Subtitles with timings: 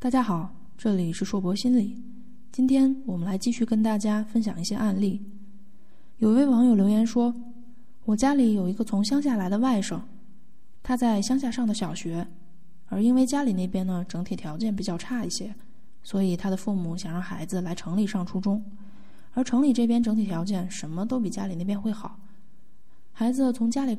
[0.00, 2.00] 大家好这里是硕博心理。
[2.52, 5.20] 今天我们来继续跟大家分享一些案例。
[6.18, 7.34] 有一位网友留言说
[8.04, 10.00] 我家里有一个从乡下来的外甥
[10.84, 12.24] 他在乡下上的小学
[12.86, 15.52] 而因为家里那边呢整体条件比较差一些
[16.04, 18.64] 所以他的父母想让孩子来城里上初中
[19.32, 22.20] 而城里这边整体条件什么都比家里那边会好。
[23.12, 23.98] 孩子从家里